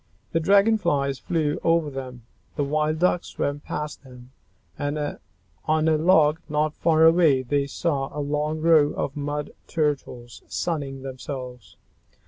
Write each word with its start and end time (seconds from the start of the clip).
The 0.31 0.39
Dragon 0.39 0.79
Flies 0.79 1.19
flew 1.19 1.59
over 1.63 1.91
them, 1.91 2.23
the 2.55 2.63
Wild 2.63 2.97
Ducks 2.97 3.27
swam 3.27 3.59
past 3.59 4.03
them, 4.03 4.31
and 4.75 4.97
on 5.65 5.87
a 5.87 5.95
log 5.95 6.39
not 6.49 6.73
far 6.73 7.05
away 7.05 7.43
they 7.43 7.67
saw 7.67 8.09
a 8.11 8.17
long 8.19 8.61
row 8.61 8.93
of 8.93 9.15
Mud 9.15 9.51
Turtles 9.67 10.41
sunning 10.47 11.03
themselves. 11.03 11.77